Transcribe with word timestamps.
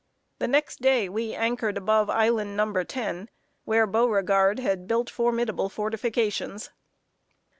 The 0.39 0.47
next 0.47 0.81
day 0.81 1.07
we 1.09 1.35
anchored 1.35 1.77
above 1.77 2.09
Island 2.09 2.57
Number 2.57 2.83
Ten, 2.83 3.29
where 3.65 3.85
Beauregard 3.85 4.57
had 4.57 4.87
built 4.87 5.11
formidable 5.11 5.69
fortifications. 5.69 6.71